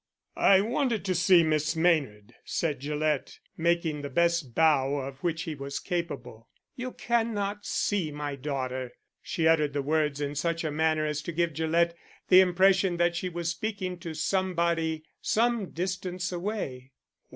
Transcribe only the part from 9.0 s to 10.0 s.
She uttered the